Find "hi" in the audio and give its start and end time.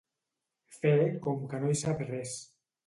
1.77-1.81